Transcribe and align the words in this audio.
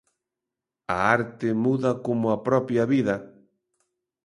A 0.95 0.97
arte 1.17 1.47
muda 1.63 1.91
como 2.05 2.25
a 2.29 2.37
propia 2.47 2.83
vida. 2.93 3.15